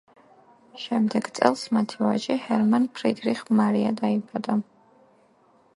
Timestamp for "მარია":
3.61-3.95